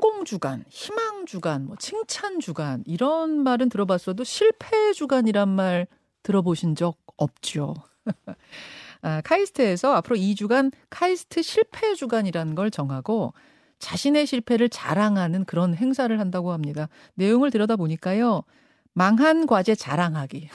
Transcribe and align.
성공 0.00 0.24
주간, 0.24 0.64
희망 0.68 1.26
주간, 1.26 1.66
뭐 1.66 1.74
칭찬 1.76 2.38
주간 2.38 2.84
이런 2.86 3.42
말은 3.42 3.68
들어봤어도 3.68 4.22
실패 4.22 4.92
주간이란 4.92 5.48
말 5.48 5.88
들어보신 6.22 6.76
적 6.76 6.98
없죠. 7.16 7.74
아, 9.02 9.20
카이스트에서 9.22 9.92
앞으로 9.94 10.14
2주간 10.14 10.70
카이스트 10.88 11.42
실패 11.42 11.96
주간이라는 11.96 12.54
걸 12.54 12.70
정하고 12.70 13.32
자신의 13.80 14.26
실패를 14.26 14.68
자랑하는 14.68 15.44
그런 15.46 15.74
행사를 15.74 16.16
한다고 16.20 16.52
합니다. 16.52 16.88
내용을 17.14 17.50
들여다보니까요. 17.50 18.44
망한 18.92 19.46
과제 19.46 19.74
자랑하기. 19.74 20.48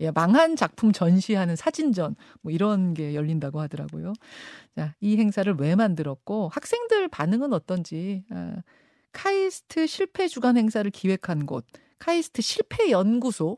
예, 0.00 0.10
망한 0.10 0.56
작품 0.56 0.92
전시하는 0.92 1.56
사진전 1.56 2.16
뭐 2.42 2.52
이런 2.52 2.94
게 2.94 3.14
열린다고 3.14 3.60
하더라고요. 3.60 4.12
자, 4.76 4.94
이 5.00 5.16
행사를 5.16 5.52
왜 5.58 5.74
만들었고 5.74 6.48
학생들 6.52 7.08
반응은 7.08 7.52
어떤지 7.52 8.24
아, 8.30 8.56
카이스트 9.12 9.86
실패 9.86 10.28
주간 10.28 10.56
행사를 10.56 10.88
기획한 10.90 11.46
곳 11.46 11.64
카이스트 11.98 12.42
실패 12.42 12.90
연구소 12.90 13.56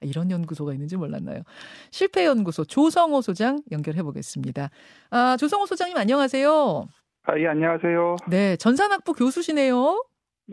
이런 0.00 0.30
연구소가 0.30 0.72
있는지 0.72 0.96
몰랐나요? 0.96 1.42
실패 1.90 2.24
연구소 2.24 2.64
조성호 2.64 3.20
소장 3.20 3.62
연결해 3.70 4.02
보겠습니다. 4.02 4.70
아, 5.10 5.36
조성호 5.36 5.66
소장님 5.66 5.96
안녕하세요. 5.96 6.86
아, 7.24 7.38
예, 7.38 7.46
안녕하세요. 7.48 8.16
네, 8.28 8.56
전산학부 8.56 9.12
교수시네요. 9.12 10.02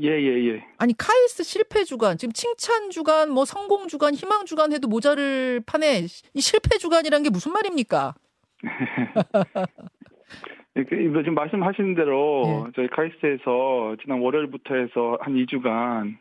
예, 0.02 0.10
예, 0.10 0.48
예. 0.48 0.66
아니, 0.80 0.98
카이스트 0.98 1.44
실패 1.44 1.84
주간, 1.84 2.18
지금 2.18 2.34
칭찬 2.34 2.90
주간, 2.90 3.30
뭐 3.30 3.46
성공 3.46 3.88
주간, 3.88 4.16
희망 4.16 4.46
주간 4.46 4.74
해도 4.74 4.88
모자를 4.88 5.62
판에 5.66 6.02
이 6.34 6.42
실패 6.42 6.78
주간이란 6.78 7.22
게 7.24 7.30
무슨 7.30 7.52
말입니까? 7.54 8.16
지금 10.76 11.36
말씀하신 11.36 11.94
대로 11.94 12.44
예. 12.48 12.72
저희 12.76 12.88
카이스트에서 12.88 13.96
지난 14.02 14.20
월요일부터 14.20 14.74
해서 14.74 15.20
한 15.22 15.36
2주간 15.36 16.18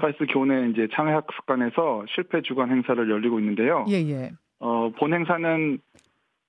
카이스트 0.00 0.24
교내 0.26 0.70
이제 0.70 0.88
창의학습관에서 0.94 2.06
실패 2.14 2.40
주간 2.40 2.70
행사를 2.70 3.10
열리고 3.10 3.38
있는데요. 3.40 3.84
예, 3.90 3.96
예. 3.96 4.30
어, 4.60 4.90
본 4.98 5.12
행사는 5.12 5.78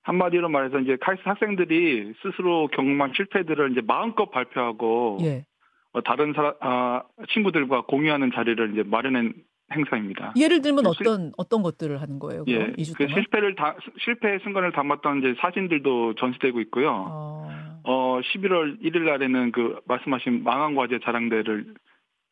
한마디로 0.02 0.48
말해서 0.48 0.78
이제 0.78 0.96
카이스트 1.00 1.28
학생들이 1.28 2.14
스스로 2.22 2.68
경험한 2.68 3.12
실패들을 3.14 3.72
이제 3.72 3.82
마음껏 3.86 4.30
발표하고 4.30 5.18
예. 5.22 5.44
어, 5.92 6.00
다른 6.02 6.32
사람 6.32 6.54
아, 6.60 7.02
친구들과 7.32 7.82
공유하는 7.82 8.30
자리를 8.34 8.72
이제 8.72 8.82
마련한 8.84 9.34
행사입니다. 9.74 10.34
예를 10.36 10.60
들면 10.60 10.86
어떤 10.86 11.26
실, 11.26 11.32
어떤 11.36 11.62
것들을 11.62 12.00
하는 12.00 12.18
거예요? 12.18 12.44
예, 12.48 12.72
그 12.96 13.08
실패를 13.08 13.54
다 13.54 13.76
실패의 14.04 14.40
순간을 14.42 14.72
담았던 14.72 15.18
이제 15.18 15.34
사진들도 15.40 16.14
전시되고 16.16 16.60
있고요. 16.62 16.90
어, 17.08 17.48
어 17.84 18.20
11월 18.20 18.82
1일 18.82 19.02
날에는 19.02 19.52
그 19.52 19.80
말씀하신 19.86 20.44
망한 20.44 20.74
과제 20.74 20.98
자랑대를 21.02 21.74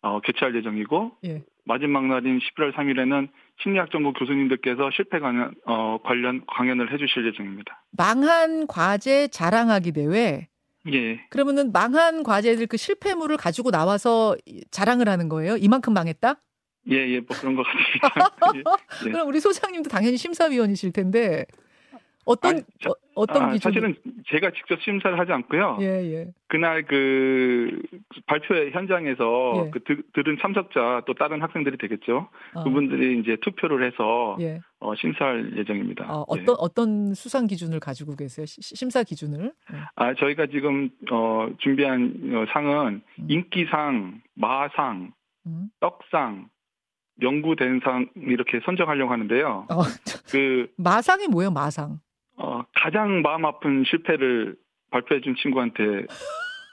어, 0.02 0.20
개최할 0.20 0.55
예정이고 0.56 1.12
예. 1.24 1.42
마지막 1.64 2.06
날인 2.06 2.39
11월 2.39 2.72
3일에는 2.74 3.28
심리학 3.62 3.91
전공 3.91 4.12
교수님들께서 4.14 4.91
실패 4.95 5.19
관련 5.19 5.55
어, 5.67 5.98
관련 6.02 6.42
강연을 6.47 6.92
해주실 6.92 7.27
예정입니다. 7.27 7.84
망한 7.97 8.67
과제 8.67 9.28
자랑하기 9.28 9.92
대회. 9.92 10.48
예. 10.92 11.20
그러면은 11.28 11.73
망한 11.73 12.23
과제들 12.23 12.67
그 12.67 12.77
실패물을 12.77 13.36
가지고 13.36 13.70
나와서 13.70 14.36
자랑을 14.70 15.09
하는 15.09 15.28
거예요? 15.28 15.56
이만큼 15.56 15.92
망했다? 15.92 16.41
예, 16.91 16.97
예, 16.97 17.20
뭐 17.20 17.36
그런 17.39 17.55
것 17.55 17.64
같습니다. 17.64 18.36
예, 18.56 18.59
예. 18.59 18.62
그럼 19.12 19.28
우리 19.28 19.41
소장님도 19.41 19.91
당연히 19.91 20.17
심사위원이실 20.17 20.92
텐데 20.92 21.45
어떤 22.27 22.59
아, 22.59 22.61
자, 22.81 22.91
어, 23.15 23.27
떤 23.27 23.43
아, 23.43 23.53
기준? 23.53 23.71
사실은 23.73 23.95
제가 24.29 24.51
직접 24.53 24.81
심사를 24.83 25.19
하지 25.19 25.33
않고요. 25.33 25.79
예, 25.81 25.87
예. 25.87 26.33
그날 26.49 26.85
그 26.85 27.81
발표 28.27 28.55
현장에서 28.55 29.65
예. 29.67 29.71
그 29.71 29.83
드, 29.85 30.03
들은 30.13 30.39
참석자 30.41 31.03
또 31.07 31.15
다른 31.15 31.43
학생들이 31.43 31.79
되겠죠. 31.79 32.29
어. 32.55 32.65
그분들이 32.65 33.21
이제 33.21 33.37
투표를 33.43 33.87
해서 33.87 34.37
예. 34.41 34.61
어, 34.81 34.95
심사할 34.95 35.57
예정입니다. 35.57 36.05
어, 36.13 36.27
예. 36.36 36.42
어떤 36.42 36.57
어떤 36.59 37.14
수상 37.14 37.47
기준을 37.47 37.80
가지고 37.80 38.17
계세요? 38.17 38.47
시, 38.47 38.61
심사 38.61 39.03
기준을? 39.03 39.53
예. 39.73 39.77
아 39.97 40.14
저희가 40.14 40.47
지금 40.47 40.91
어, 41.11 41.48
준비한 41.59 42.14
어, 42.35 42.45
상은 42.53 43.03
음. 43.19 43.27
인기상, 43.29 44.20
마상, 44.35 45.13
음. 45.47 45.69
떡상, 45.80 46.48
연구대상 47.23 48.11
이렇게 48.17 48.61
선정하려고 48.64 49.13
하는데요. 49.13 49.67
어, 49.70 49.83
그 50.30 50.70
마상이 50.77 51.27
뭐예요, 51.29 51.51
마상? 51.51 52.01
어, 52.42 52.62
가장 52.74 53.23
마음 53.23 53.45
아픈 53.45 53.84
실패를 53.86 54.56
발표해 54.90 55.20
준 55.20 55.34
친구한테 55.40 55.83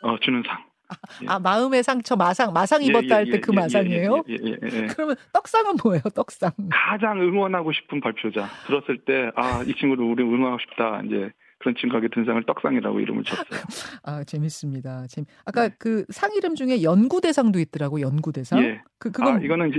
어, 0.04 0.18
주는 0.22 0.42
상. 0.48 0.64
아, 0.90 0.96
예. 1.22 1.26
아, 1.28 1.40
마음의 1.40 1.84
상처 1.84 2.16
마상 2.16 2.54
마상 2.54 2.82
예, 2.82 2.86
입었다 2.88 3.08
예, 3.10 3.14
할 3.14 3.26
때 3.26 3.42
그 3.42 3.52
예, 3.52 3.58
예, 3.58 3.60
마상이에요? 3.62 4.24
예, 4.30 4.36
예, 4.42 4.88
그러면 4.96 5.16
떡상은 5.34 5.76
뭐예요? 5.84 6.02
떡상. 6.16 6.52
가장 6.72 7.20
응원하고 7.22 7.74
싶은 7.74 8.00
발표자 8.00 8.48
들었을 8.68 9.00
때 9.04 9.30
아 9.36 9.64
이 9.68 9.74
친구를 9.76 10.06
우리 10.06 10.24
응원하고 10.24 10.60
싶다 10.60 11.02
이제 11.06 11.30
그런 11.60 11.76
친구에게 11.76 12.08
든 12.14 12.24
상을 12.24 12.42
떡상이라고 12.46 13.00
이름을 13.02 13.24
쳤어요. 13.26 13.44
아 14.04 14.24
재밌습니다. 14.24 15.08
재미... 15.10 15.26
아까 15.46 15.68
네. 15.68 15.76
그상 15.78 16.32
이름 16.38 16.56
중에 16.56 16.82
연구 16.84 17.20
대상도 17.20 17.60
있더라고 17.60 18.00
연구 18.00 18.32
대상. 18.32 18.60
예. 18.64 18.82
그 18.98 19.12
그건 19.12 19.38
아, 19.38 19.40
이거는 19.44 19.74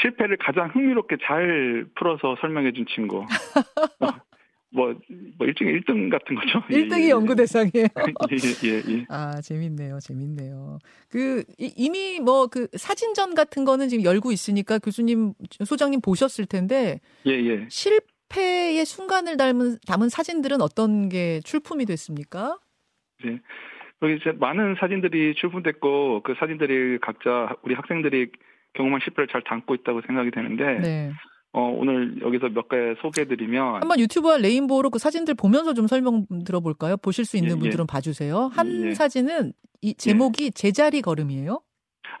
실패를 0.00 0.38
가장 0.38 0.70
흥미롭게 0.74 1.18
잘 1.24 1.84
풀어서 1.94 2.34
설명해 2.40 2.72
준 2.72 2.84
친구. 2.92 3.18
어, 3.20 3.26
뭐, 4.74 4.94
뭐, 5.36 5.46
일종의 5.46 5.80
1등 5.80 6.10
같은 6.10 6.34
거죠. 6.34 6.60
1등이 6.68 7.00
예, 7.02 7.04
예. 7.06 7.10
연구 7.10 7.34
대상이에요. 7.34 7.86
예, 8.32 8.68
예, 8.68 8.82
예. 8.88 9.06
아, 9.08 9.40
재밌네요. 9.40 9.98
재밌네요. 10.00 10.78
그, 11.10 11.44
이미 11.58 12.20
뭐, 12.20 12.46
그 12.46 12.68
사진전 12.74 13.34
같은 13.34 13.64
거는 13.64 13.88
지금 13.88 14.04
열고 14.04 14.32
있으니까 14.32 14.78
교수님, 14.78 15.34
소장님 15.64 16.00
보셨을 16.00 16.46
텐데. 16.46 17.00
예, 17.26 17.32
예. 17.32 17.66
실패의 17.68 18.84
순간을 18.86 19.36
담은, 19.36 19.76
담은 19.86 20.08
사진들은 20.08 20.62
어떤 20.62 21.10
게 21.10 21.40
출품이 21.40 21.84
됐습니까? 21.84 22.58
네. 23.24 23.40
여기 24.00 24.16
이제 24.16 24.32
많은 24.32 24.76
사진들이 24.80 25.34
출품됐고, 25.34 26.22
그 26.22 26.34
사진들이 26.38 26.98
각자 27.00 27.54
우리 27.62 27.74
학생들이 27.74 28.30
경험한 28.72 29.00
실패를 29.04 29.28
잘 29.28 29.42
담고 29.44 29.74
있다고 29.74 30.00
생각이 30.06 30.30
되는데. 30.30 30.78
네. 30.80 31.12
어, 31.52 31.60
오늘 31.62 32.20
여기서 32.22 32.48
몇 32.48 32.68
개 32.68 32.94
소개해드리면 33.02 33.82
한번 33.82 34.00
유튜브와 34.00 34.38
레인보우로 34.38 34.90
그 34.90 34.98
사진들 34.98 35.34
보면서 35.34 35.74
좀 35.74 35.86
설명 35.86 36.24
들어볼까요? 36.46 36.96
보실 36.96 37.24
수 37.24 37.36
있는 37.36 37.50
예, 37.50 37.54
예. 37.56 37.58
분들은 37.60 37.82
예. 37.82 37.86
봐주세요. 37.86 38.50
한 38.54 38.86
예. 38.88 38.94
사진은 38.94 39.52
이 39.82 39.94
제목이 39.94 40.46
예. 40.46 40.50
제자리 40.50 41.02
걸음이에요. 41.02 41.60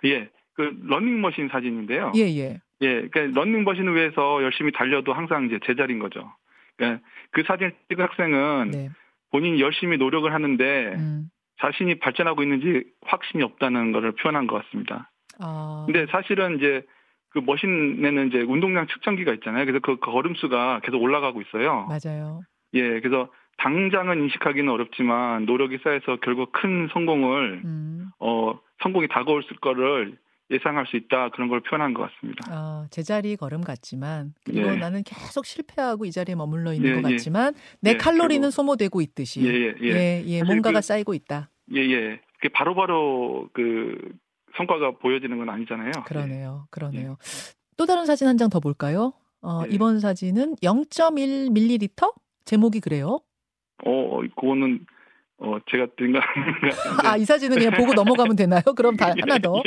예, 0.04 0.28
그 0.54 0.70
러닝머신 0.82 1.48
사진인데요. 1.48 2.12
예, 2.16 2.20
예. 2.22 2.60
예, 2.82 3.08
그러니까 3.08 3.40
러닝머신을 3.40 3.94
위해서 3.94 4.42
열심히 4.42 4.72
달려도 4.72 5.12
항상 5.12 5.46
이제 5.46 5.58
제자리인 5.64 5.98
거죠. 5.98 6.30
그러니까 6.76 7.02
그 7.30 7.42
사진 7.46 7.70
찍은 7.88 8.04
학생은 8.04 8.70
네. 8.72 8.90
본인이 9.30 9.60
열심히 9.60 9.96
노력을 9.96 10.30
하는데 10.32 10.94
음. 10.96 11.30
자신이 11.60 12.00
발전하고 12.00 12.42
있는지 12.42 12.84
확신이 13.06 13.42
없다는 13.44 13.92
것을 13.92 14.12
표현한 14.12 14.46
것 14.48 14.62
같습니다. 14.64 15.10
아. 15.38 15.84
근데 15.86 16.06
사실은 16.10 16.56
이제 16.58 16.84
그 17.32 17.38
머신에는 17.38 18.28
이제 18.28 18.40
운동량 18.40 18.86
측정기가 18.88 19.32
있잖아요. 19.34 19.64
그래서 19.64 19.80
그, 19.80 19.98
그 19.98 20.10
걸음수가 20.10 20.80
계속 20.84 21.02
올라가고 21.02 21.40
있어요. 21.42 21.88
맞아요. 21.88 22.42
예, 22.74 23.00
그래서 23.00 23.28
당장은 23.58 24.22
인식하기는 24.22 24.70
어렵지만 24.70 25.46
노력이 25.46 25.78
쌓여서 25.82 26.18
결국 26.22 26.52
큰 26.52 26.88
성공을 26.92 27.62
음. 27.64 28.10
어 28.18 28.58
성공이 28.82 29.08
다가올 29.08 29.42
거를 29.60 30.16
예상할 30.50 30.86
수 30.86 30.96
있다 30.96 31.30
그런 31.30 31.48
걸 31.48 31.60
표현한 31.60 31.94
것 31.94 32.10
같습니다. 32.10 32.44
아, 32.50 32.86
제자리 32.90 33.36
걸음 33.36 33.62
같지만 33.62 34.34
그리고 34.44 34.72
예. 34.72 34.76
나는 34.76 35.02
계속 35.02 35.46
실패하고 35.46 36.04
이 36.04 36.10
자리에 36.10 36.34
머물러 36.34 36.74
있는 36.74 36.90
예, 36.90 37.00
것 37.00 37.10
예. 37.10 37.14
같지만 37.14 37.54
내 37.80 37.90
예, 37.90 37.96
칼로리는 37.96 38.50
소모되고 38.50 39.00
있듯이 39.00 39.46
예, 39.46 39.48
예, 39.48 39.74
예. 39.82 40.24
예 40.26 40.42
뭔가가 40.42 40.80
그, 40.80 40.86
쌓이고 40.86 41.14
있다. 41.14 41.48
예, 41.74 41.80
예. 41.80 42.20
바로바로 42.52 43.48
그 43.52 43.96
성과가 44.56 44.92
보여지는 44.98 45.38
건 45.38 45.48
아니잖아요. 45.48 45.90
그러네요. 46.06 46.66
그러네요. 46.70 47.16
또 47.76 47.86
다른 47.86 48.06
사진 48.06 48.26
한 48.28 48.36
장 48.36 48.50
더 48.50 48.60
볼까요? 48.60 49.12
어, 49.40 49.62
네. 49.62 49.68
이번 49.74 49.98
사진은 50.00 50.56
0.1ml? 50.62 52.14
제목이 52.44 52.80
그래요? 52.80 53.20
어, 53.84 54.20
그거는 54.38 54.84
어, 55.38 55.58
제가 55.70 55.86
든가. 55.96 56.20
아, 57.04 57.16
이 57.16 57.24
사진은 57.24 57.56
그냥 57.58 57.72
보고 57.72 57.94
넘어가면 57.94 58.36
되나요? 58.36 58.62
그럼 58.76 58.96
다 58.96 59.06
하나 59.20 59.38
더. 59.38 59.62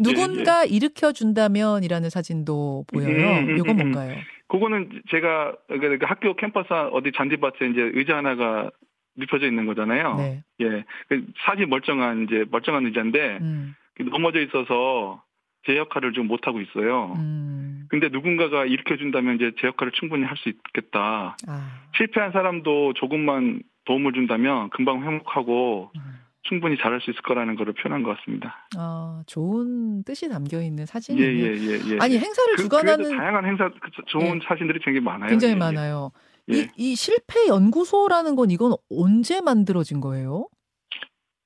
누군가 0.00 0.64
일으켜 0.64 1.10
준다면이라는 1.12 2.10
사진도 2.10 2.84
보여요. 2.92 3.08
음, 3.40 3.48
음, 3.48 3.56
이건 3.58 3.70
음, 3.70 3.76
뭔가요? 3.76 4.16
그거는 4.48 5.02
제가 5.10 5.56
그 5.68 5.98
학교 6.02 6.34
캠퍼스 6.36 6.68
어디 6.92 7.10
잔디밭에 7.16 7.68
이제 7.72 7.80
의자 7.94 8.16
하나가 8.18 8.70
눕혀져 9.16 9.46
있는 9.46 9.66
거잖아요. 9.66 10.16
네. 10.16 10.44
예. 10.60 10.84
그 11.08 11.24
사진 11.44 11.68
멀쩡한 11.68 12.24
이제 12.28 12.44
멀쩡한 12.50 12.86
의자인데 12.86 13.38
음. 13.40 13.74
넘어져 14.04 14.40
있어서 14.40 15.22
제 15.66 15.76
역할을 15.76 16.12
좀 16.12 16.26
못하고 16.26 16.60
있어요. 16.60 17.12
음. 17.16 17.86
근데 17.90 18.08
누군가가 18.08 18.64
일으켜준다면 18.64 19.36
이제 19.36 19.52
제 19.60 19.66
역할을 19.66 19.92
충분히 19.92 20.24
할 20.24 20.36
수 20.38 20.48
있겠다. 20.48 21.36
아. 21.48 21.68
실패한 21.96 22.32
사람도 22.32 22.94
조금만 22.94 23.62
도움을 23.84 24.12
준다면 24.12 24.70
금방 24.70 25.02
회복하고 25.02 25.90
음. 25.96 26.00
충분히 26.42 26.76
잘할 26.78 27.00
수 27.00 27.10
있을 27.10 27.20
거라는 27.22 27.54
것을 27.56 27.74
표현한 27.74 28.02
것 28.02 28.16
같습니다. 28.16 28.66
아, 28.76 29.22
좋은 29.26 30.02
뜻이 30.04 30.28
담겨 30.28 30.62
있는 30.62 30.86
사진이네요. 30.86 31.28
예, 31.28 31.54
예, 31.54 31.60
예, 31.60 31.92
예. 31.92 31.98
아니 32.00 32.18
행사를 32.18 32.56
그, 32.56 32.62
주관하는 32.62 33.16
다양한 33.16 33.44
행사 33.44 33.68
그 33.68 33.90
좋은 34.06 34.36
예. 34.36 34.40
사진들이 34.46 34.78
굉장히 34.82 35.04
많아요. 35.04 35.28
굉장히 35.28 35.52
예, 35.52 35.56
예. 35.56 35.58
많아요. 35.58 36.12
이, 36.48 36.66
이 36.76 36.94
실패 36.96 37.46
연구소라는 37.48 38.34
건 38.36 38.50
이건 38.50 38.72
언제 38.90 39.40
만들어진 39.40 40.00
거예요? 40.00 40.48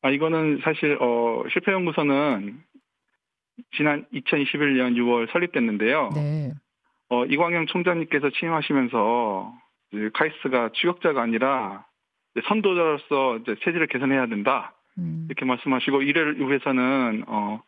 아 0.05 0.11
이거는 0.11 0.61
사실 0.63 0.99
어 1.01 1.45
실패 1.51 1.73
연구소는 1.73 2.59
지난 3.75 4.05
2021년 4.13 4.97
6월 4.97 5.33
설립됐는데요. 5.33 6.11
네. 6.15 6.53
어 7.09 7.25
이광영 7.25 7.65
총장님께서 7.67 8.29
취임하시면서 8.29 9.55
카이스가 10.13 10.73
추격자가 10.75 11.23
아니라 11.23 11.87
선도자로서 12.47 13.39
이제 13.39 13.55
체질을 13.65 13.87
개선해야 13.87 14.27
된다. 14.27 14.75
음. 14.99 15.25
이렇게 15.27 15.47
말씀하시고 15.47 16.03
이를 16.03 16.39
위해서는 16.39 17.25
어 17.27 17.63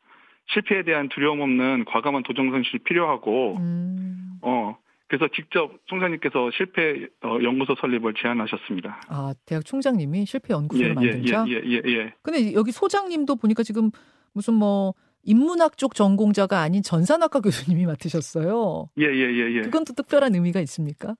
실패에 0.52 0.82
대한 0.82 1.08
두려움 1.08 1.40
없는 1.40 1.86
과감한 1.86 2.22
정신이 2.26 2.84
필요하고 2.84 3.56
음. 3.56 4.38
어 4.42 4.76
그래서 5.08 5.28
직접 5.34 5.70
총장님께서 5.86 6.50
실패 6.56 7.06
어, 7.22 7.38
연구소 7.42 7.74
설립을 7.76 8.14
제안하셨습니다. 8.14 9.02
아 9.08 9.34
대학 9.44 9.64
총장님이 9.64 10.26
실패 10.26 10.52
연구소를 10.52 10.90
예, 10.90 10.94
만들자. 10.94 11.44
예예예 11.46 11.62
예, 11.64 11.82
예, 11.86 11.92
예. 11.92 12.14
근데 12.22 12.52
여기 12.54 12.72
소장님도 12.72 13.36
보니까 13.36 13.62
지금 13.62 13.90
무슨 14.32 14.54
뭐 14.54 14.94
인문학 15.22 15.78
쪽 15.78 15.94
전공자가 15.94 16.60
아닌 16.60 16.82
전산학과 16.82 17.40
교수님이 17.40 17.86
맡으셨어요. 17.86 18.90
예예예 18.98 19.14
예, 19.14 19.32
예, 19.32 19.56
예, 19.56 19.60
그건 19.62 19.84
또 19.84 19.92
특별한 19.92 20.34
의미가 20.34 20.60
있습니까? 20.60 21.14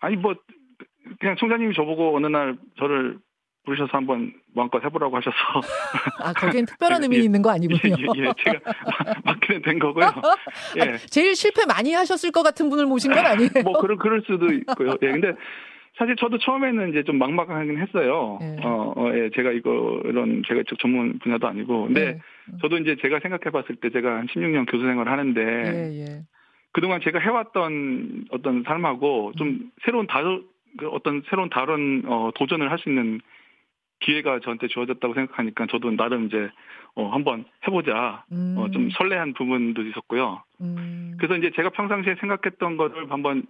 아니 0.00 0.16
뭐 0.16 0.34
그냥 1.20 1.36
총장님이 1.36 1.74
저보고 1.74 2.16
어느 2.16 2.26
날 2.26 2.58
저를 2.78 3.18
부르셔서 3.64 3.96
한번 3.96 4.32
마음껏 4.54 4.82
해보라고 4.84 5.16
하셔서. 5.16 5.36
아, 6.22 6.32
거기엔 6.32 6.66
특별한 6.66 7.02
의미 7.02 7.16
예, 7.16 7.20
있는 7.20 7.42
거 7.42 7.50
아니군요. 7.50 7.80
예, 7.84 8.20
예, 8.20 8.24
예. 8.26 8.32
제가 8.44 8.60
맡기는 9.24 9.62
된 9.62 9.78
거고요. 9.78 10.06
예. 10.78 10.80
아, 10.82 10.96
제일 11.10 11.34
실패 11.34 11.64
많이 11.66 11.92
하셨을 11.92 12.30
것 12.30 12.42
같은 12.42 12.68
분을 12.70 12.86
모신 12.86 13.12
건 13.12 13.24
아니에요? 13.24 13.50
뭐, 13.64 13.80
그럴, 13.80 13.96
그럴 13.96 14.22
수도 14.26 14.52
있고요. 14.52 14.96
예, 15.02 15.10
근데 15.12 15.32
사실 15.96 16.16
저도 16.16 16.38
처음에는 16.38 16.90
이제 16.90 17.02
좀 17.04 17.18
막막하긴 17.18 17.78
했어요. 17.78 18.38
예. 18.42 18.56
어, 18.62 18.92
어, 18.96 19.10
예, 19.14 19.30
제가 19.34 19.52
이거, 19.52 20.00
이런, 20.04 20.42
제가 20.46 20.62
쪽 20.66 20.78
전문 20.78 21.18
분야도 21.20 21.46
아니고. 21.46 21.86
근데 21.86 22.00
예. 22.06 22.18
저도 22.60 22.78
이제 22.78 22.96
제가 23.00 23.20
생각해 23.20 23.50
봤을 23.50 23.76
때 23.76 23.90
제가 23.90 24.16
한 24.16 24.26
16년 24.26 24.70
교수 24.70 24.84
생활을 24.84 25.10
하는데. 25.10 25.40
예, 25.40 26.00
예. 26.00 26.22
그동안 26.72 27.00
제가 27.00 27.20
해왔던 27.20 28.24
어떤 28.30 28.64
삶하고 28.64 29.32
좀 29.38 29.48
음. 29.48 29.70
새로운 29.84 30.06
다른, 30.08 30.42
그 30.76 30.88
어떤 30.88 31.22
새로운 31.30 31.48
다른, 31.48 32.02
어, 32.06 32.32
도전을 32.34 32.70
할 32.70 32.78
수 32.78 32.88
있는 32.88 33.20
기회가 34.00 34.40
저한테 34.40 34.68
주어졌다고 34.68 35.14
생각하니까 35.14 35.66
저도 35.70 35.90
나름 35.96 36.26
이제 36.26 36.50
어 36.96 37.08
한번 37.08 37.44
해보자 37.66 38.24
음. 38.32 38.54
어, 38.58 38.70
좀 38.70 38.90
설레한 38.90 39.34
부분도 39.34 39.82
있었고요. 39.82 40.42
음. 40.60 41.16
그래서 41.18 41.36
이제 41.36 41.50
제가 41.56 41.70
평상시에 41.70 42.16
생각했던 42.20 42.76
것을 42.76 43.10
한번 43.10 43.44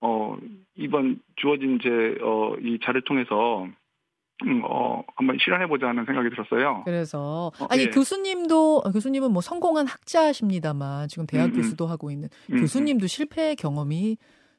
어 0.00 0.36
이번 0.76 1.20
주어진 1.36 1.76
이제 1.76 2.18
어 2.22 2.56
이 2.60 2.78
자를 2.82 3.02
통해서 3.02 3.66
음, 4.44 4.62
어, 4.64 5.02
한번 5.16 5.36
실현해보자 5.40 5.88
하는 5.88 6.04
생각이 6.04 6.30
들었어요. 6.30 6.82
그래서, 6.84 7.50
어, 7.58 7.66
아니, 7.70 7.82
예. 7.82 7.90
교수님도, 7.90 8.82
어, 8.84 8.90
교수님은 8.92 9.32
뭐 9.32 9.42
성공한 9.42 9.88
학자십니다만, 9.88 11.08
지금 11.08 11.26
대학 11.26 11.46
음, 11.46 11.50
음. 11.50 11.56
교수도 11.56 11.86
음. 11.86 11.90
하고 11.90 12.12
있는, 12.12 12.28
음, 12.50 12.54
음, 12.54 12.60
교수님도 12.60 13.08
실패 13.08 13.56
경험이 13.56 14.16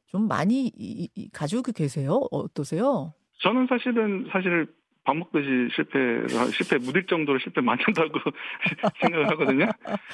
좀 0.08 0.28
많이 0.28 0.68
이, 0.76 1.08
이, 1.16 1.30
가지고 1.32 1.62
계세요? 1.72 2.20
어떠세요? 2.30 3.14
저는 3.42 3.68
사실은, 3.70 4.28
사실 4.34 4.68
밥 5.10 5.18
먹듯이 5.18 5.74
실패, 5.74 5.98
실패 6.52 6.78
묻을 6.78 7.08
정도로 7.08 7.40
실패 7.40 7.62
한다고 7.66 8.20
생각을 9.02 9.28
하거든요. 9.32 9.66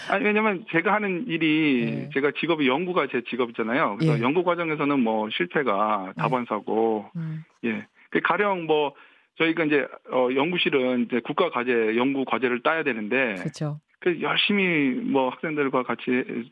아니, 0.10 0.24
왜냐면 0.24 0.66
제가 0.72 0.94
하는 0.94 1.28
일이, 1.28 1.84
예. 1.86 2.10
제가 2.14 2.32
직업이 2.40 2.66
연구가 2.66 3.08
제 3.12 3.22
직업이잖아요. 3.30 3.98
그래서 3.98 4.18
예. 4.18 4.22
연구 4.24 4.46
과정에서는 4.46 4.98
뭐 5.02 5.30
실패가 5.32 6.14
네. 6.16 6.22
다반사고, 6.22 7.10
음. 7.18 7.44
예. 7.66 7.86
그 8.10 8.22
가령 8.22 8.68
뭐, 8.68 8.94
저희가 9.38 9.66
이제, 9.66 9.86
어, 10.12 10.30
연구실은 10.34 11.08
이제 11.08 11.20
국가 11.20 11.50
과제, 11.50 11.98
연구 11.98 12.24
과제를 12.24 12.64
따야 12.64 12.84
되는데, 12.84 13.36
그렇죠. 13.36 13.82
그 14.00 14.22
열심히 14.22 14.92
뭐 14.92 15.30
학생들과 15.30 15.84
같이 15.84 16.04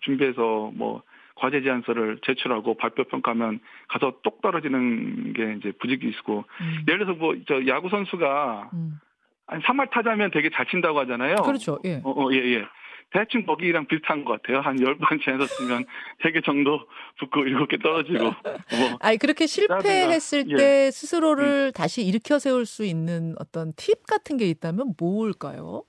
준비해서 0.01 0.69
뭐, 0.75 1.01
과제 1.35 1.61
제안서를 1.61 2.19
제출하고 2.25 2.75
발표 2.77 3.03
평가하면 3.05 3.59
가서 3.89 4.13
똑 4.23 4.41
떨어지는 4.41 5.33
게 5.33 5.55
이제 5.59 5.71
부직이 5.79 6.07
있고 6.09 6.45
음. 6.61 6.85
예를 6.87 7.05
들어서 7.05 7.13
뭐 7.19 7.33
저 7.47 7.65
야구 7.67 7.89
선수가 7.89 8.69
음. 8.73 8.99
한 9.47 9.61
3할 9.61 9.89
타자면 9.91 10.31
되게 10.31 10.49
잘 10.53 10.65
친다고 10.67 10.99
하잖아요. 10.99 11.35
그렇죠. 11.43 11.79
예. 11.85 12.01
어, 12.03 12.11
어, 12.11 12.31
예, 12.33 12.37
예. 12.37 12.65
대충 13.11 13.45
거기랑 13.45 13.85
비슷한 13.87 14.23
것 14.25 14.41
같아요. 14.41 14.61
한 14.61 14.75
10번 14.77 15.23
제안서 15.23 15.45
쓰면 15.45 15.85
3개 16.23 16.43
정도 16.43 16.79
붙고 17.19 17.41
7개 17.41 17.81
떨어지고. 17.83 18.23
뭐. 18.23 18.33
아니, 19.01 19.17
그렇게 19.17 19.45
실패했을 19.45 20.45
예. 20.49 20.55
때 20.55 20.91
스스로를 20.91 21.67
음. 21.67 21.71
다시 21.73 22.03
일으켜 22.05 22.39
세울 22.39 22.65
수 22.65 22.85
있는 22.85 23.35
어떤 23.37 23.73
팁 23.75 24.07
같은 24.07 24.37
게 24.37 24.47
있다면 24.49 24.93
뭘까요? 24.99 25.83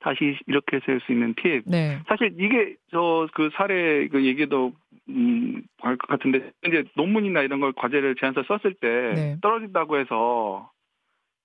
다시 0.00 0.38
이렇게 0.46 0.80
세울 0.84 1.00
수 1.00 1.12
있는 1.12 1.34
팁. 1.34 1.62
네. 1.66 1.98
사실 2.08 2.34
이게 2.38 2.76
저 2.90 3.28
그 3.34 3.50
사례 3.54 4.08
그 4.08 4.24
얘기도 4.24 4.72
음, 5.08 5.62
할 5.80 5.96
것 5.96 6.06
같은데, 6.08 6.52
이제 6.66 6.84
논문이나 6.96 7.42
이런 7.42 7.60
걸 7.60 7.72
과제를 7.72 8.14
제안서 8.16 8.44
썼을 8.44 8.74
때 8.80 9.12
네. 9.14 9.36
떨어진다고 9.42 9.98
해서 9.98 10.70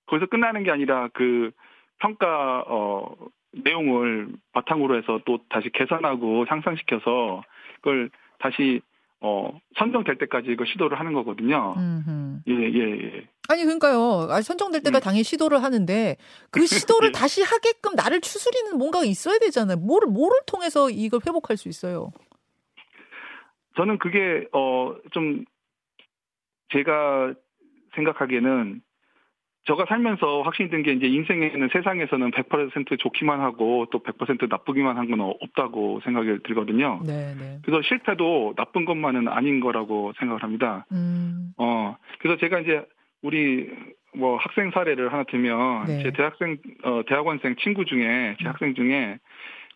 거기서 0.08 0.28
끝나는 0.28 0.64
게 0.64 0.72
아니라 0.72 1.10
그 1.14 1.52
평가, 2.00 2.64
어, 2.68 3.16
내용을 3.64 4.28
바탕으로 4.54 4.98
해서 4.98 5.20
또 5.26 5.40
다시 5.50 5.70
개선하고 5.72 6.46
향상시켜서 6.48 7.44
그걸 7.78 8.10
다시 8.40 8.82
어, 9.22 9.58
선정될 9.78 10.18
때까지 10.18 10.50
이거 10.52 10.66
시도를 10.66 11.00
하는 11.00 11.14
거거든요. 11.14 11.74
음흠. 11.78 12.42
예, 12.48 12.54
예, 12.54 13.04
예. 13.04 13.28
아니, 13.48 13.64
그러니까요. 13.64 14.28
아니, 14.30 14.44
선정될 14.44 14.84
때가 14.84 15.00
음. 15.00 15.02
당연히 15.02 15.24
시도를 15.24 15.64
하는데 15.64 16.18
그 16.52 16.66
시도를 16.68 17.10
예. 17.10 17.12
다시 17.12 17.42
하게끔 17.42 17.96
나를 17.96 18.22
추스리는 18.22 18.78
뭔가가 18.78 19.06
있어야 19.06 19.40
되잖아요. 19.40 19.78
뭐를, 19.78 20.10
뭐를 20.10 20.40
통해서 20.46 20.90
이걸 20.90 21.22
회복할 21.26 21.58
수 21.58 21.70
있어요? 21.70 22.12
저는 23.78 24.00
그게, 24.00 24.48
어, 24.54 24.96
좀, 25.12 25.44
제가 26.74 27.34
생각하기에는 27.96 28.82
제가 29.68 29.86
살면서 29.88 30.42
확신이 30.44 30.70
든 30.70 30.84
게 30.84 30.92
이제 30.94 31.08
인생에는 31.08 31.70
세상에서는 31.74 32.32
100% 32.32 33.00
좋기만 33.00 33.42
하고 33.42 33.88
또 33.92 34.00
100% 34.04 34.48
나쁘기만 34.50 34.98
한 34.98 35.06
건 35.10 35.22
없다고 35.22 36.02
생각이 36.04 36.40
들거든요. 36.44 37.00
네, 37.06 37.34
네. 37.36 37.60
그래서 37.64 37.82
실패도 37.84 38.54
나쁜 38.58 38.86
것만은 38.86 39.28
아닌 39.28 39.60
거라고 39.60 40.14
생각을 40.20 40.44
합니다. 40.44 40.86
음. 40.92 41.52
어, 41.58 41.96
그래서 42.20 42.40
제가 42.40 42.60
이제 42.60 42.84
우리 43.24 43.70
뭐 44.16 44.38
학생 44.38 44.72
사례를 44.72 45.12
하나 45.12 45.24
들면 45.24 45.86
네. 45.86 46.04
제 46.04 46.12
대학생 46.12 46.58
어 46.84 47.02
대학원생 47.08 47.56
친구 47.62 47.86
중에 47.86 48.36
제 48.40 48.46
음. 48.46 48.50
학생 48.50 48.74
중에 48.76 49.18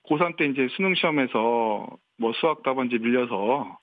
고3 0.10 0.38
때 0.38 0.46
이제 0.46 0.68
수능 0.72 0.94
시험에서 0.96 1.88
뭐 2.18 2.34
수학 2.34 2.64
답안지 2.64 2.98
밀려서 3.00 3.78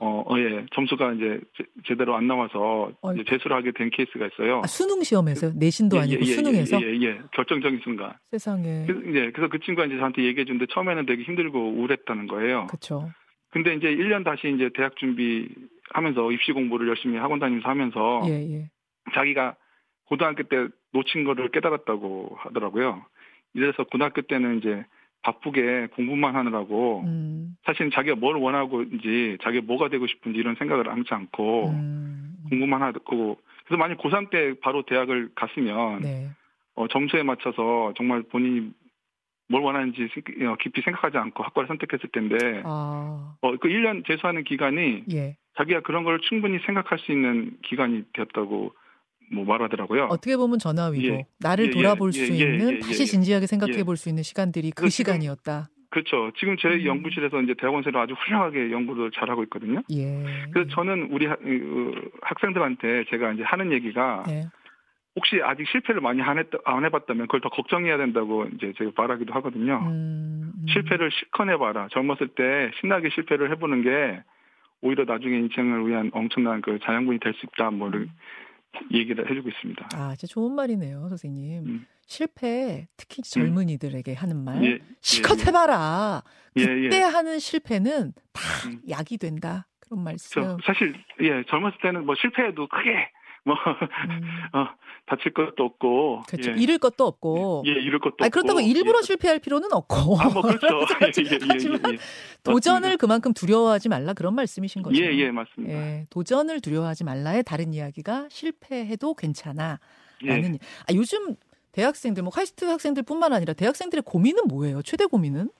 어, 0.00 0.24
어, 0.26 0.38
예 0.38 0.66
점수가 0.74 1.12
이제 1.14 1.40
제, 1.86 1.94
대로안 1.94 2.26
나와서 2.26 2.90
이제 3.14 3.24
재수를 3.28 3.56
하게 3.56 3.72
된 3.72 3.90
케이스가 3.90 4.26
있어요. 4.26 4.60
아, 4.64 4.66
수능 4.66 5.02
시험에서요? 5.02 5.52
내신도 5.54 5.96
예, 5.96 6.00
아니고 6.00 6.24
예, 6.24 6.28
예, 6.28 6.34
수능에서? 6.34 6.82
예, 6.82 6.86
예, 6.86 7.02
예, 7.02 7.20
결정적인 7.32 7.80
순간. 7.82 8.12
세상에. 8.30 8.86
그, 8.86 9.02
예, 9.14 9.30
그래서 9.30 9.48
그 9.48 9.58
친구가 9.60 9.86
이제 9.86 9.96
저한테 9.96 10.24
얘기해 10.24 10.44
주는데 10.44 10.66
처음에는 10.72 11.06
되게 11.06 11.22
힘들고 11.22 11.58
우울했다는 11.58 12.26
거예요. 12.26 12.66
그렇죠. 12.66 13.10
근데 13.50 13.74
이제 13.74 13.86
1년 13.86 14.24
다시 14.24 14.52
이제 14.52 14.68
대학 14.74 14.96
준비하면서 14.96 16.32
입시 16.32 16.52
공부를 16.52 16.88
열심히 16.88 17.18
학원 17.18 17.38
다니면서 17.38 17.68
하면서 17.68 18.22
예, 18.26 18.32
예. 18.32 18.70
자기가 19.14 19.56
고등학교 20.06 20.42
때 20.42 20.68
놓친 20.92 21.24
거를 21.24 21.50
깨달았다고 21.50 22.36
하더라고요. 22.38 23.04
이래서 23.54 23.84
고등학교 23.84 24.22
때는 24.22 24.58
이제 24.58 24.84
바쁘게 25.24 25.88
공부만 25.94 26.36
하느라고 26.36 27.02
음. 27.06 27.56
사실 27.64 27.90
자기가 27.90 28.16
뭘 28.16 28.36
원하고인지 28.36 29.38
자기가 29.42 29.64
뭐가 29.66 29.88
되고 29.88 30.06
싶은지 30.06 30.38
이런 30.38 30.54
생각을 30.54 30.88
않지 30.88 31.12
않고 31.12 31.70
음. 31.70 32.36
공부만 32.50 32.82
하고 32.82 33.38
그래서 33.64 33.78
만약 33.78 33.98
고3 33.98 34.30
때 34.30 34.54
바로 34.60 34.82
대학을 34.82 35.30
갔으면 35.34 36.02
네. 36.02 36.28
어, 36.76 36.86
점수에 36.88 37.22
맞춰서 37.22 37.94
정말 37.96 38.22
본인이 38.22 38.70
뭘 39.48 39.62
원하는지 39.62 40.08
어, 40.46 40.56
깊이 40.60 40.82
생각하지 40.82 41.16
않고 41.16 41.42
학과를 41.42 41.68
선택했을 41.68 42.10
텐데 42.10 42.62
아. 42.64 43.34
어, 43.40 43.56
그 43.56 43.68
1년 43.68 44.06
재수하는 44.06 44.44
기간이 44.44 45.04
예. 45.12 45.36
자기가 45.56 45.80
그런 45.80 46.04
걸 46.04 46.20
충분히 46.20 46.58
생각할 46.66 46.98
수 46.98 47.12
있는 47.12 47.56
기간이 47.62 48.04
되었다고 48.12 48.74
뭐 49.32 49.44
말하더라고요. 49.44 50.04
어떻게 50.10 50.36
보면 50.36 50.58
전화위로 50.58 51.14
예. 51.14 51.26
나를 51.40 51.66
예, 51.66 51.68
예 51.68 51.72
돌아볼 51.72 52.10
예, 52.14 52.26
수 52.26 52.32
예, 52.32 52.36
있는 52.36 52.80
다시 52.80 53.06
진지하게 53.06 53.46
생각해 53.46 53.84
볼 53.84 53.96
수 53.96 54.08
있는 54.08 54.22
시간들이 54.22 54.70
그, 54.72 54.84
그 54.84 54.90
시간이었다. 54.90 55.68
그렇죠. 55.90 56.32
지금 56.36 56.56
제 56.56 56.68
음. 56.68 56.84
연구실에서 56.84 57.40
이제 57.42 57.54
대학원생으로 57.56 58.00
아주 58.00 58.14
훌륭하게 58.14 58.72
연구를 58.72 59.12
잘하고 59.12 59.44
있거든요. 59.44 59.80
예. 59.92 60.24
그래서 60.52 60.68
저는 60.70 61.08
우리 61.12 61.26
하, 61.26 61.36
그, 61.36 62.10
학생들한테 62.22 63.04
제가 63.10 63.32
이제 63.32 63.44
하는 63.44 63.70
얘기가 63.72 64.24
네. 64.26 64.48
혹시 65.14 65.40
아직 65.44 65.68
실패를 65.68 66.00
많이 66.00 66.20
안, 66.20 66.38
했, 66.38 66.48
안 66.64 66.84
해봤다면 66.84 67.26
그걸 67.28 67.40
더 67.40 67.48
걱정해야 67.48 67.96
된다고 67.96 68.46
이제 68.56 68.72
제가 68.76 68.90
말하기도 68.96 69.32
하거든요. 69.34 69.78
음, 69.86 70.52
음. 70.56 70.66
실패를 70.72 71.10
실컷 71.12 71.48
해봐라. 71.48 71.86
젊었을 71.92 72.28
때 72.34 72.72
신나게 72.80 73.10
실패를 73.10 73.52
해보는 73.52 73.82
게 73.82 74.22
오히려 74.80 75.04
나중에 75.04 75.38
인생을 75.38 75.86
위한 75.88 76.10
엄청난 76.12 76.60
그 76.60 76.80
자양분이 76.82 77.20
될 77.20 77.32
수 77.34 77.46
있다. 77.46 77.70
뭐를 77.70 78.00
음. 78.00 78.10
얘기를 78.92 79.30
해주고 79.30 79.48
있습니다. 79.48 79.88
아, 79.94 80.14
진짜 80.16 80.32
좋은 80.32 80.54
말이네요, 80.54 81.08
선생님. 81.08 81.66
음. 81.66 81.86
실패, 82.06 82.86
특히 82.96 83.22
젊은이들에게 83.22 84.12
음. 84.12 84.16
하는 84.16 84.36
말, 84.44 84.64
예, 84.64 84.78
실컷 85.00 85.40
예, 85.40 85.44
해봐라. 85.46 86.22
예, 86.56 86.66
그때 86.66 86.98
예. 86.98 87.00
하는 87.02 87.38
실패는 87.38 88.12
다 88.32 88.42
음. 88.68 88.80
약이 88.88 89.18
된다. 89.18 89.66
그런 89.80 90.04
말씀. 90.04 90.42
저, 90.42 90.58
사실 90.64 90.94
예 91.20 91.44
젊었을 91.48 91.78
때는 91.82 92.06
뭐 92.06 92.14
실패해도 92.14 92.68
크게 92.68 93.10
뭐 93.44 93.54
음. 93.54 94.20
어, 94.58 94.68
다칠 95.06 95.32
것도 95.32 95.64
없고 95.64 96.22
그렇죠. 96.26 96.52
예. 96.52 96.54
잃을 96.56 96.78
것도 96.78 97.06
없고 97.06 97.64
예, 97.66 97.72
예 97.72 97.74
잃을 97.74 97.98
것도 97.98 98.16
아니, 98.20 98.30
그렇다고 98.30 98.58
없고 98.58 98.68
일부러 98.68 98.98
예. 98.98 99.02
실패할 99.02 99.38
필요는 99.38 99.72
없고 99.72 100.18
아, 100.18 100.30
뭐 100.30 100.42
그렇죠 100.42 100.66
예, 101.02 101.12
예, 101.18 101.30
예, 101.30 101.38
하지만 101.46 101.80
도전을 102.42 102.80
맞습니다. 102.80 102.96
그만큼 102.96 103.34
두려워하지 103.34 103.90
말라 103.90 104.14
그런 104.14 104.34
말씀이신 104.34 104.82
거죠 104.82 105.00
예예 105.02 105.18
예, 105.18 105.30
맞습니다 105.30 105.74
예, 105.74 106.06
도전을 106.08 106.60
두려워하지 106.60 107.04
말라의 107.04 107.44
다른 107.44 107.74
이야기가 107.74 108.28
실패해도 108.30 109.14
괜찮아 109.14 109.78
라는 110.22 110.58
아, 110.88 110.94
요즘 110.94 111.36
대학생들 111.72 112.22
뭐 112.22 112.30
카이스트 112.30 112.64
학생들뿐만 112.64 113.34
아니라 113.34 113.52
대학생들의 113.52 114.02
고민은 114.06 114.44
뭐예요 114.48 114.80
최대 114.82 115.04
고민은 115.04 115.50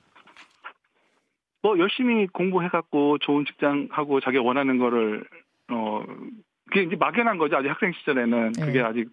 뭐 1.60 1.78
열심히 1.78 2.26
공부해 2.28 2.68
갖고 2.68 3.18
좋은 3.18 3.44
직장 3.46 3.88
하고 3.90 4.20
자기가 4.20 4.42
원하는 4.42 4.78
거를 4.78 5.26
어 5.70 6.04
그게 6.74 6.86
이제 6.86 6.96
막연한 6.96 7.38
거죠. 7.38 7.56
아직 7.56 7.68
학생 7.68 7.92
시절에는 7.92 8.52
네. 8.52 8.66
그게 8.66 8.80
아직 8.80 9.08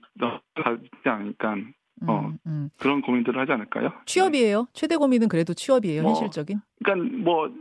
가지 0.55 0.89
않으니까 1.03 1.55
어 2.07 2.27
음, 2.29 2.37
음. 2.47 2.69
그런 2.79 3.01
고민들을 3.01 3.39
하지 3.39 3.51
않을까요? 3.51 3.93
취업이에요. 4.07 4.67
최대 4.73 4.97
고민은 4.97 5.27
그래도 5.27 5.53
취업이에요. 5.53 6.01
뭐, 6.01 6.11
현실적인. 6.13 6.59
그러니까 6.83 7.17
뭐 7.19 7.51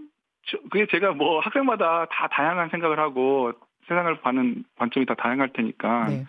그게 0.71 0.87
제가 0.91 1.13
뭐 1.13 1.41
학생마다 1.41 2.07
다 2.11 2.29
다양한 2.33 2.71
생각을 2.71 2.99
하고 2.99 3.53
세상을 3.89 4.21
봐는 4.23 4.65
관점이 4.79 5.05
다 5.05 5.15
다양할 5.15 5.53
테니까 5.53 6.09
네. 6.09 6.25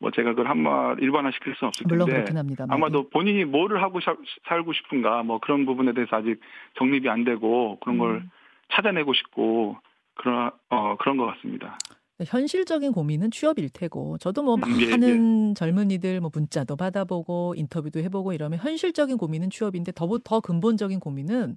뭐 0.00 0.10
제가 0.10 0.30
그걸 0.30 0.48
한말 0.48 0.96
일반화 1.00 1.30
시킬 1.30 1.54
수는 1.54 1.68
없을 1.68 1.86
물론 1.88 2.08
텐데 2.08 2.32
합니다. 2.34 2.66
아마도 2.68 3.08
본인이 3.10 3.44
뭐를 3.44 3.80
하고 3.80 4.00
사, 4.00 4.16
살고 4.48 4.72
싶은가 4.72 5.22
뭐 5.22 5.38
그런 5.38 5.64
부분에 5.66 5.92
대해서 5.92 6.16
아직 6.16 6.40
정립이 6.78 7.08
안 7.08 7.22
되고 7.22 7.78
그런 7.78 7.98
걸 7.98 8.10
음. 8.16 8.30
찾아내고 8.72 9.14
싶고 9.14 9.78
그런 10.16 10.50
어 10.70 10.96
그런 10.96 11.16
것 11.16 11.26
같습니다. 11.26 11.78
현실적인 12.22 12.92
고민은 12.92 13.32
취업일 13.32 13.68
테고 13.68 14.18
저도 14.18 14.44
뭐 14.44 14.56
많은 14.56 15.46
예, 15.46 15.50
예. 15.50 15.54
젊은이들 15.54 16.20
뭐 16.20 16.30
문자도 16.32 16.76
받아보고 16.76 17.54
인터뷰도 17.56 17.98
해보고 18.00 18.32
이러면 18.32 18.60
현실적인 18.60 19.16
고민은 19.16 19.50
취업인데 19.50 19.90
더더 19.92 20.40
근본적인 20.40 21.00
고민은 21.00 21.56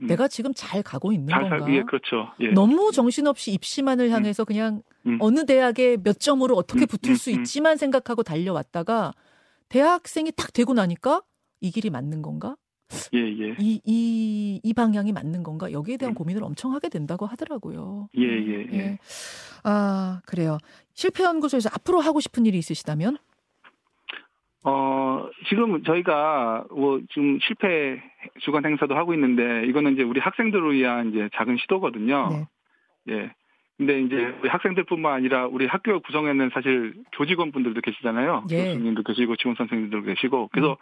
음. 0.00 0.06
내가 0.06 0.26
지금 0.26 0.52
잘 0.54 0.82
가고 0.82 1.12
있는 1.12 1.28
잘 1.28 1.48
건가? 1.48 1.72
예, 1.72 1.82
그렇죠. 1.82 2.32
예. 2.40 2.48
너무 2.50 2.90
정신없이 2.90 3.52
입시만을 3.52 4.06
음. 4.06 4.10
향해서 4.10 4.44
그냥 4.44 4.82
음. 5.06 5.18
어느 5.20 5.46
대학에 5.46 5.96
몇 6.02 6.18
점으로 6.18 6.56
어떻게 6.56 6.80
음, 6.80 6.86
붙을 6.86 7.16
수 7.16 7.30
있지만 7.30 7.76
생각하고 7.76 8.24
달려왔다가 8.24 9.12
대학생이 9.68 10.32
딱 10.36 10.52
되고 10.52 10.74
나니까 10.74 11.22
이 11.60 11.70
길이 11.70 11.90
맞는 11.90 12.22
건가? 12.22 12.56
예, 13.14 13.18
예. 13.18 13.56
이, 13.58 13.80
이, 13.84 14.60
이 14.62 14.74
방향이 14.74 15.12
맞는 15.12 15.42
건가? 15.42 15.72
여기에 15.72 15.96
대한 15.96 16.12
음. 16.12 16.14
고민을 16.14 16.42
엄청 16.44 16.72
하게 16.72 16.88
된다고 16.88 17.26
하더라고요. 17.26 18.08
예, 18.16 18.22
예, 18.22 18.66
예. 18.72 18.78
예. 18.78 18.98
아, 19.64 20.20
그래요. 20.26 20.58
실패연구소에서 20.94 21.70
앞으로 21.72 22.00
하고 22.00 22.20
싶은 22.20 22.46
일이 22.46 22.58
있으시다면? 22.58 23.18
어, 24.64 25.28
지금 25.48 25.82
저희가 25.82 26.66
뭐 26.70 27.00
지금 27.12 27.38
실패 27.40 28.00
주간 28.40 28.64
행사도 28.64 28.94
하고 28.94 29.12
있는데 29.14 29.66
이거는 29.66 29.94
이제 29.94 30.02
우리 30.02 30.20
학생들을 30.20 30.72
위한 30.74 31.10
이제 31.10 31.28
작은 31.34 31.56
시도거든요. 31.62 32.46
네. 33.04 33.14
예. 33.14 33.34
근데 33.78 34.00
이제 34.00 34.16
우리 34.40 34.48
학생들뿐만 34.48 35.12
아니라 35.12 35.46
우리 35.46 35.66
학교 35.66 35.98
구성에는 36.00 36.50
사실 36.52 36.94
교직원분들도 37.12 37.80
계시잖아요. 37.80 38.46
예. 38.50 38.64
교수님도 38.64 39.02
계시고 39.02 39.36
지원 39.36 39.56
선생님들도 39.56 40.04
계시고 40.06 40.50
그래서 40.52 40.72
음. 40.72 40.76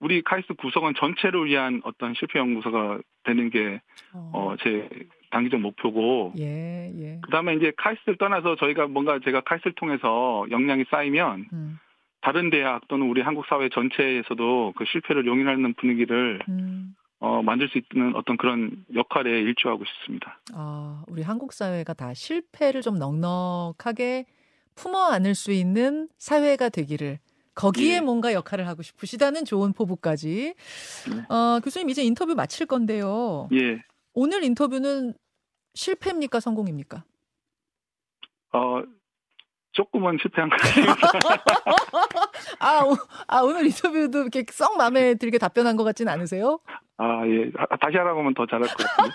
우리 0.00 0.22
카이스트 0.22 0.54
구성원 0.54 0.94
전체를 0.94 1.44
위한 1.44 1.82
어떤 1.84 2.14
실패 2.14 2.38
연구소가 2.38 2.98
되는 3.24 3.50
게제 3.50 3.80
어, 4.14 4.30
어 4.32 4.56
단기적 5.30 5.60
목표고. 5.60 6.32
예, 6.38 6.90
예. 6.94 7.18
그다음에 7.22 7.54
이제 7.54 7.72
카이스트를 7.76 8.18
떠나서 8.18 8.56
저희가 8.56 8.88
뭔가 8.88 9.18
제가 9.20 9.42
카이스트를 9.42 9.74
통해서 9.74 10.44
역량이 10.50 10.84
쌓이면 10.90 11.46
음. 11.52 11.78
다른 12.20 12.50
대학 12.50 12.86
또는 12.88 13.08
우리 13.08 13.22
한국 13.22 13.46
사회 13.46 13.68
전체에서도 13.68 14.74
그 14.76 14.84
실패를 14.86 15.26
용인하는 15.26 15.74
분위기를 15.74 16.40
음. 16.48 16.94
어, 17.20 17.42
만들 17.42 17.68
수 17.68 17.78
있는 17.78 18.16
어떤 18.16 18.36
그런 18.36 18.84
역할에 18.94 19.30
일조하고 19.30 19.84
싶습니다. 19.84 20.40
아, 20.54 21.04
우리 21.06 21.22
한국 21.22 21.52
사회가 21.52 21.92
다 21.92 22.14
실패를 22.14 22.80
좀 22.80 22.98
넉넉하게 22.98 24.24
품어 24.74 24.98
안을 24.98 25.34
수 25.34 25.52
있는 25.52 26.08
사회가 26.16 26.70
되기를 26.70 27.18
거기에 27.54 27.96
예. 27.96 28.00
뭔가 28.00 28.32
역할을 28.32 28.66
하고 28.66 28.82
싶으시다는 28.82 29.44
좋은 29.44 29.74
포부까지. 29.74 30.54
네. 31.14 31.34
어, 31.34 31.60
교수님 31.62 31.90
이제 31.90 32.02
인터뷰 32.02 32.34
마칠 32.34 32.66
건데요. 32.66 33.48
예. 33.52 33.82
오늘 34.14 34.42
인터뷰는 34.42 35.12
실패입니까 35.74 36.40
성공입니까? 36.40 37.04
어 38.52 38.82
조금은 39.72 40.18
실패한 40.20 40.50
것 40.50 40.56
같아요. 40.60 40.86
아, 42.60 42.84
오, 42.84 42.96
아, 43.28 43.40
오늘 43.40 43.66
인터뷰도 43.66 44.22
이렇게 44.22 44.44
썩 44.50 44.76
마음에 44.76 45.14
들게 45.14 45.38
답변한 45.38 45.76
것 45.76 45.84
같지는 45.84 46.12
않으세요? 46.12 46.58
아, 46.98 47.26
예. 47.26 47.50
다시 47.80 47.96
하라고 47.96 48.20
하면 48.20 48.34
더 48.34 48.46
잘할 48.46 48.68
것 48.68 48.76
같아요. 48.76 49.10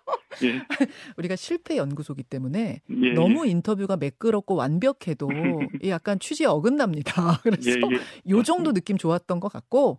예. 0.43 0.61
우리가 1.17 1.35
실패 1.35 1.77
연구소기 1.77 2.23
때문에 2.23 2.81
예, 2.89 2.95
예. 3.01 3.13
너무 3.13 3.45
예. 3.45 3.51
인터뷰가 3.51 3.97
매끄럽고 3.97 4.55
완벽해도 4.55 5.29
약간 5.87 6.19
취지에 6.19 6.47
어긋납니다. 6.47 7.39
그래서 7.43 7.69
예, 7.69 7.75
예. 7.75 8.29
요 8.31 8.43
정도 8.43 8.73
느낌 8.73 8.97
좋았던 8.97 9.39
것 9.39 9.51
같고 9.51 9.97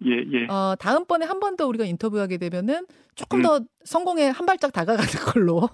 어, 0.49 0.75
다음번에 0.79 1.27
한 1.27 1.39
번 1.41 1.57
더 1.57 1.67
우리가 1.67 1.85
인터뷰하게 1.85 2.39
되면은 2.39 2.87
조금 3.15 3.41
음. 3.41 3.43
더 3.43 3.61
성공에 3.85 4.29
한 4.29 4.47
발짝 4.47 4.73
다가가는 4.73 5.11
걸로. 5.27 5.69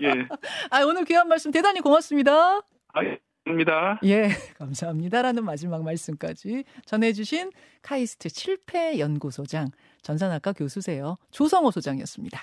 예. 0.00 0.26
아, 0.70 0.82
오늘 0.84 1.04
귀한 1.04 1.28
말씀 1.28 1.50
대단히 1.50 1.80
고맙습니다. 1.80 2.58
아. 2.94 3.00
입니다. 3.46 3.98
예, 4.04 4.28
감사합니다라는 4.58 5.42
마지막 5.42 5.82
말씀까지 5.82 6.64
전해주신 6.84 7.50
카이스트 7.80 8.28
실패 8.28 8.98
연구소장 8.98 9.68
전산학과 10.02 10.52
교수세요 10.52 11.16
조성호 11.30 11.70
소장이었습니다. 11.70 12.42